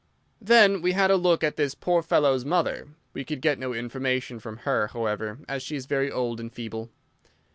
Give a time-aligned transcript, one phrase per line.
[0.41, 2.87] "Then we had a look at this poor fellow's mother.
[3.13, 6.89] We could get no information from her, however, as she is very old and feeble."